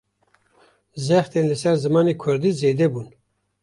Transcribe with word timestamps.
Zextên 1.05 1.47
li 1.49 1.55
ser 1.61 1.75
zimanê 1.83 2.13
Kurdî, 2.21 2.51
zêde 2.59 2.87
bûn 2.93 3.07